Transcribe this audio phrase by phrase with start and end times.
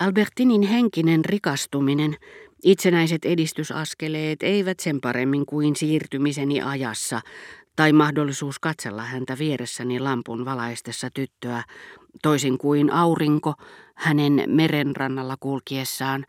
[0.00, 2.16] Albertinin henkinen rikastuminen,
[2.64, 7.20] itsenäiset edistysaskeleet eivät sen paremmin kuin siirtymiseni ajassa
[7.76, 11.62] tai mahdollisuus katsella häntä vieressäni lampun valaistessa tyttöä,
[12.22, 13.54] toisin kuin aurinko
[13.94, 16.24] hänen merenrannalla kulkiessaan,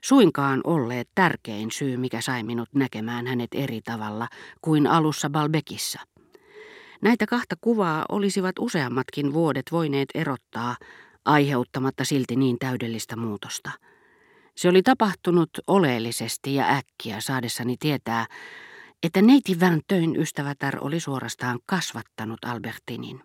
[0.00, 4.28] suinkaan olleet tärkein syy, mikä sai minut näkemään hänet eri tavalla
[4.62, 6.00] kuin alussa Balbekissa.
[7.02, 10.76] Näitä kahta kuvaa olisivat useammatkin vuodet voineet erottaa,
[11.28, 13.70] aiheuttamatta silti niin täydellistä muutosta.
[14.56, 18.26] Se oli tapahtunut oleellisesti ja äkkiä saadessani tietää,
[19.02, 23.20] että neiti Väntöin ystävätär oli suorastaan kasvattanut Albertinin.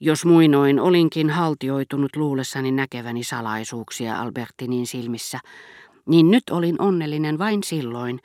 [0.00, 5.38] Jos muinoin olinkin haltioitunut luulessani näkeväni salaisuuksia Albertinin silmissä,
[6.08, 8.20] niin nyt olin onnellinen vain silloin,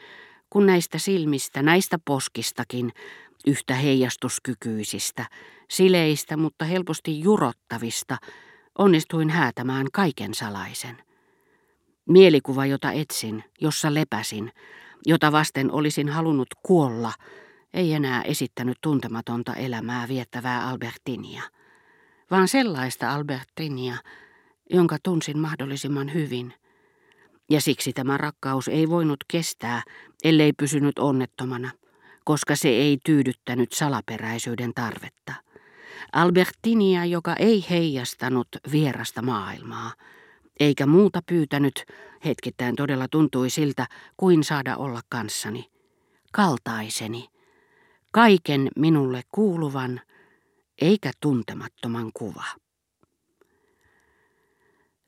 [0.49, 2.91] kun näistä silmistä, näistä poskistakin,
[3.47, 5.25] yhtä heijastuskykyisistä,
[5.69, 8.17] sileistä, mutta helposti jurottavista,
[8.77, 10.97] onnistuin häätämään kaiken salaisen.
[12.09, 14.51] Mielikuva, jota etsin, jossa lepäsin,
[15.05, 17.13] jota vasten olisin halunnut kuolla,
[17.73, 21.41] ei enää esittänyt tuntematonta elämää viettävää Albertinia,
[22.31, 23.97] vaan sellaista Albertinia,
[24.69, 26.53] jonka tunsin mahdollisimman hyvin.
[27.49, 29.81] Ja siksi tämä rakkaus ei voinut kestää,
[30.23, 31.71] ellei pysynyt onnettomana,
[32.23, 35.33] koska se ei tyydyttänyt salaperäisyyden tarvetta.
[36.13, 39.93] Albertinia, joka ei heijastanut vierasta maailmaa,
[40.59, 41.85] eikä muuta pyytänyt,
[42.25, 45.69] hetkittäin todella tuntui siltä, kuin saada olla kanssani.
[46.31, 47.27] Kaltaiseni,
[48.11, 50.01] kaiken minulle kuuluvan,
[50.81, 52.45] eikä tuntemattoman kuva.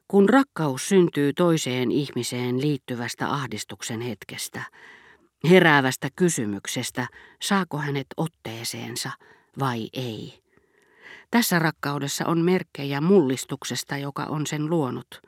[0.07, 4.61] Kun rakkaus syntyy toiseen ihmiseen liittyvästä ahdistuksen hetkestä,
[5.49, 7.07] heräävästä kysymyksestä,
[7.41, 9.11] saako hänet otteeseensa
[9.59, 10.44] vai ei.
[11.31, 15.07] Tässä rakkaudessa on merkkejä mullistuksesta, joka on sen luonut–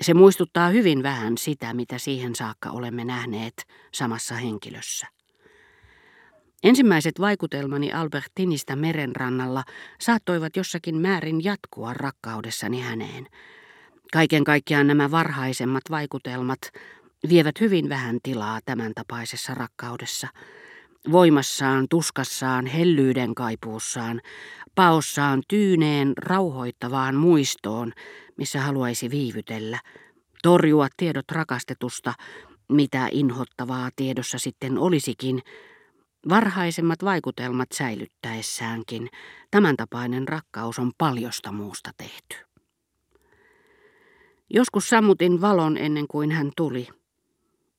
[0.00, 3.54] se muistuttaa hyvin vähän sitä, mitä siihen saakka olemme nähneet
[3.92, 5.06] samassa henkilössä.
[6.62, 9.64] Ensimmäiset vaikutelmani Albertinista merenrannalla
[10.00, 13.26] saattoivat jossakin määrin jatkua rakkaudessani häneen.
[14.12, 16.60] Kaiken kaikkiaan nämä varhaisemmat vaikutelmat
[17.28, 20.28] vievät hyvin vähän tilaa tämän tapaisessa rakkaudessa.
[21.12, 24.20] Voimassaan, tuskassaan, hellyyden kaipuussaan,
[24.74, 27.92] paossaan tyyneen, rauhoittavaan muistoon,
[28.36, 29.78] missä haluaisi viivytellä,
[30.42, 32.14] torjua tiedot rakastetusta,
[32.68, 35.42] mitä inhottavaa tiedossa sitten olisikin,
[36.28, 39.08] varhaisemmat vaikutelmat säilyttäessäänkin,
[39.50, 42.36] tämän tapainen rakkaus on paljosta muusta tehty.
[44.50, 46.88] Joskus sammutin valon ennen kuin hän tuli.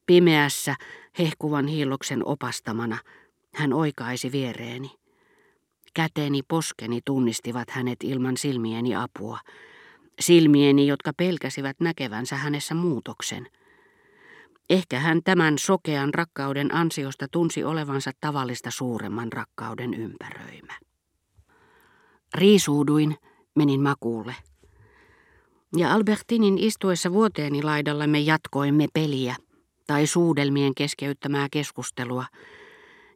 [0.06, 0.76] Pimeässä,
[1.20, 2.98] hehkuvan hiilloksen opastamana,
[3.56, 4.92] hän oikaisi viereeni.
[5.94, 9.40] Käteni poskeni tunnistivat hänet ilman silmieni apua
[10.20, 13.48] silmieni, jotka pelkäsivät näkevänsä hänessä muutoksen.
[14.70, 20.74] Ehkä hän tämän sokean rakkauden ansiosta tunsi olevansa tavallista suuremman rakkauden ympäröimä.
[22.34, 23.16] Riisuuduin,
[23.56, 24.36] menin makuulle.
[25.78, 29.36] Ja Albertinin istuessa vuoteeni laidalla me jatkoimme peliä
[29.88, 32.26] tai suudelmien keskeyttämää keskustelua,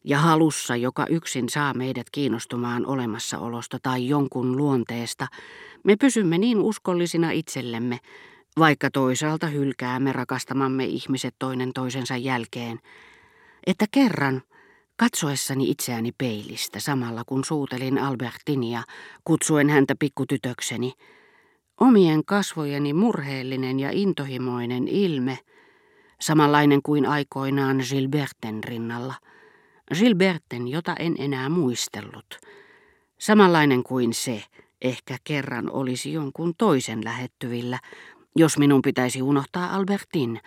[0.03, 5.28] ja halussa, joka yksin saa meidät kiinnostumaan olemassaolosta tai jonkun luonteesta,
[5.84, 8.00] me pysymme niin uskollisina itsellemme,
[8.59, 12.79] vaikka toisaalta hylkäämme rakastamamme ihmiset toinen toisensa jälkeen,
[13.68, 14.41] että kerran,
[14.97, 18.84] katsoessani itseäni peilistä samalla kun suutelin Albertinia,
[19.24, 20.94] kutsuen häntä pikkutytökseni,
[21.79, 25.40] omien kasvojeni murheellinen ja intohimoinen ilme,
[26.22, 29.13] samanlainen kuin aikoinaan Gilberten rinnalla–
[29.96, 32.40] Gilberten, jota en enää muistellut.
[33.18, 34.44] Samanlainen kuin se,
[34.81, 37.79] ehkä kerran olisi jonkun toisen lähettyvillä,
[38.35, 40.40] jos minun pitäisi unohtaa Albertin.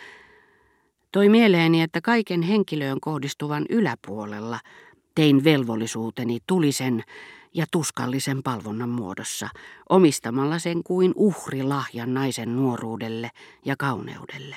[1.12, 4.60] Toi mieleeni, että kaiken henkilöön kohdistuvan yläpuolella
[5.14, 7.04] tein velvollisuuteni tulisen
[7.54, 9.48] ja tuskallisen palvonnan muodossa,
[9.88, 13.30] omistamalla sen kuin uhrilahjan naisen nuoruudelle
[13.64, 14.56] ja kauneudelle.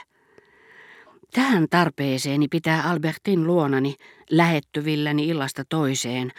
[1.36, 3.96] Tähän tarpeeseeni pitää Albertin luonani
[4.32, 6.32] lähettyvilläni illasta toiseen,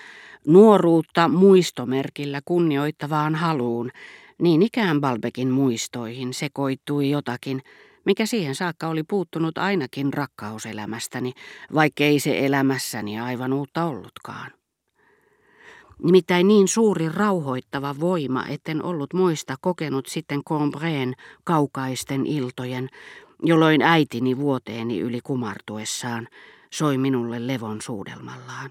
[0.47, 3.91] nuoruutta muistomerkillä kunnioittavaan haluun,
[4.43, 7.63] niin ikään Balbekin muistoihin sekoittui jotakin,
[8.05, 11.33] mikä siihen saakka oli puuttunut ainakin rakkauselämästäni,
[11.75, 14.51] vaikkei se elämässäni aivan uutta ollutkaan.
[16.03, 21.15] Nimittäin niin suuri rauhoittava voima, etten ollut muista kokenut sitten Combreen
[21.45, 22.89] kaukaisten iltojen,
[23.43, 26.29] jolloin äitini vuoteeni yli kumartuessaan
[26.73, 28.71] soi minulle levon suudelmallaan.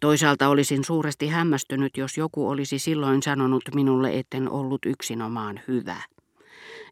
[0.00, 5.96] Toisaalta olisin suuresti hämmästynyt, jos joku olisi silloin sanonut minulle, etten ollut yksinomaan hyvä.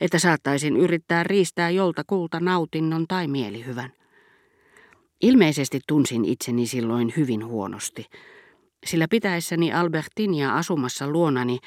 [0.01, 3.93] että saattaisin yrittää riistää jolta kulta nautinnon tai mielihyvän.
[5.23, 8.07] Ilmeisesti tunsin itseni silloin hyvin huonosti,
[8.87, 11.59] sillä pitäessäni Albertinia asumassa luonani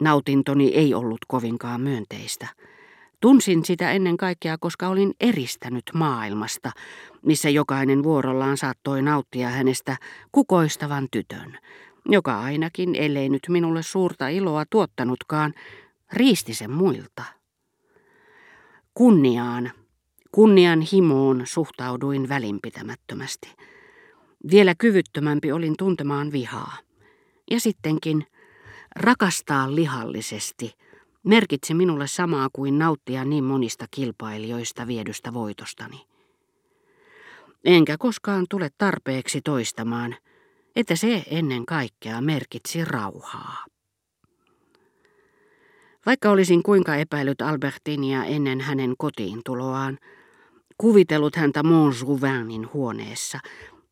[0.00, 2.48] nautintoni ei ollut kovinkaan myönteistä.
[3.20, 6.72] Tunsin sitä ennen kaikkea, koska olin eristänyt maailmasta,
[7.22, 9.96] missä jokainen vuorollaan saattoi nauttia hänestä
[10.32, 11.58] kukoistavan tytön,
[12.08, 15.54] joka ainakin, ellei nyt minulle suurta iloa tuottanutkaan,
[16.12, 17.22] riisti sen muilta.
[18.94, 19.70] Kunniaan,
[20.32, 23.52] kunnian himoon suhtauduin välinpitämättömästi.
[24.50, 26.76] Vielä kyvyttömämpi olin tuntemaan vihaa.
[27.50, 28.26] Ja sittenkin
[28.96, 30.72] rakastaa lihallisesti
[31.26, 36.06] merkitsi minulle samaa kuin nauttia niin monista kilpailijoista viedystä voitostani.
[37.64, 40.16] Enkä koskaan tule tarpeeksi toistamaan,
[40.76, 43.64] että se ennen kaikkea merkitsi rauhaa.
[46.06, 49.98] Vaikka olisin kuinka epäillyt Albertinia ennen hänen kotiin tuloaan,
[50.78, 53.38] kuvitellut häntä Montjouvinin huoneessa,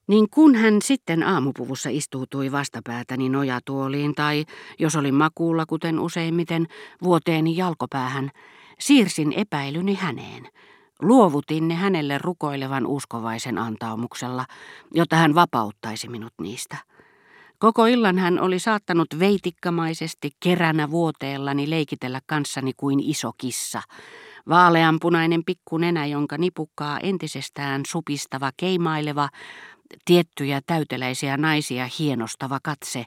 [0.06, 4.45] niin kun hän sitten aamupuvussa istuutui vastapäätäni nojatuoliin tai,
[4.79, 6.67] jos oli makuulla kuten useimmiten,
[7.03, 8.31] vuoteeni jalkopäähän,
[8.81, 10.49] siirsin epäilyni häneen.
[11.03, 14.47] Luovutin ne hänelle rukoilevan uskovaisen antaumuksella,
[14.95, 16.77] jotta hän vapauttaisi minut niistä.
[17.59, 23.83] Koko illan hän oli saattanut veitikkamaisesti keränä vuoteellani leikitellä kanssani kuin iso kissa.
[24.49, 29.29] Vaaleanpunainen pikkunenä, jonka nipukkaa entisestään supistava keimaileva,
[30.05, 33.05] tiettyjä täyteläisiä naisia hienostava katse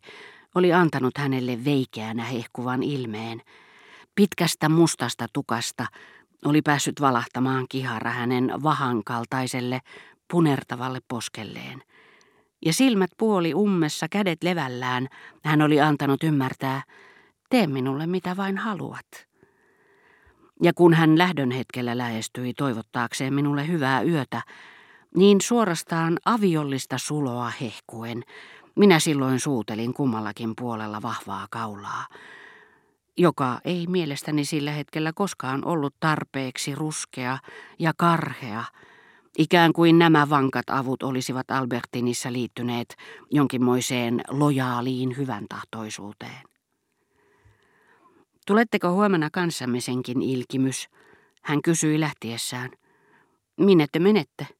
[0.55, 3.41] oli antanut hänelle veikeänä hehkuvan ilmeen.
[4.15, 5.85] Pitkästä mustasta tukasta
[6.45, 9.79] oli päässyt valahtamaan kihara hänen vahankaltaiselle
[10.31, 11.83] punertavalle poskelleen.
[12.65, 15.07] Ja silmät puoli ummessa, kädet levällään,
[15.43, 16.83] hän oli antanut ymmärtää,
[17.49, 19.27] tee minulle mitä vain haluat.
[20.63, 24.41] Ja kun hän lähdön hetkellä lähestyi toivottaakseen minulle hyvää yötä,
[25.17, 28.23] niin suorastaan aviollista suloa hehkuen,
[28.75, 32.07] minä silloin suutelin kummallakin puolella vahvaa kaulaa,
[33.17, 37.37] joka ei mielestäni sillä hetkellä koskaan ollut tarpeeksi ruskea
[37.79, 38.63] ja karhea,
[39.37, 42.95] ikään kuin nämä vankat avut olisivat Albertinissa liittyneet
[43.31, 46.41] jonkinmoiseen lojaaliin hyvän tahtoisuuteen.
[48.47, 50.89] Tuletteko huomenna kanssamme senkin ilkimys?
[51.43, 52.69] Hän kysyi lähtiessään.
[53.57, 54.56] Minne te menette?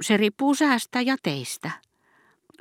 [0.00, 1.70] Se riippuu säästä ja teistä.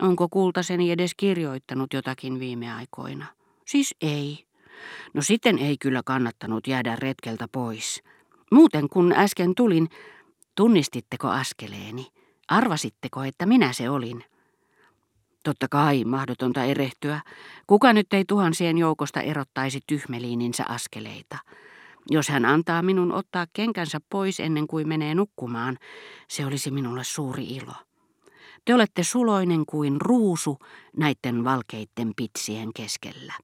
[0.01, 3.25] Onko kultaseni edes kirjoittanut jotakin viime aikoina?
[3.65, 4.45] Siis ei.
[5.13, 8.03] No sitten ei kyllä kannattanut jäädä retkeltä pois.
[8.51, 9.89] Muuten kun äsken tulin,
[10.55, 12.07] tunnistitteko askeleeni?
[12.47, 14.23] Arvasitteko, että minä se olin?
[15.43, 17.21] Totta kai, mahdotonta erehtyä.
[17.67, 21.37] Kuka nyt ei tuhansien joukosta erottaisi tyhmeliininsä askeleita?
[22.11, 25.77] Jos hän antaa minun ottaa kenkänsä pois ennen kuin menee nukkumaan,
[26.27, 27.73] se olisi minulle suuri ilo.
[28.65, 30.57] Te olette suloinen kuin ruusu
[30.97, 33.33] näiden valkeitten pitsien keskellä.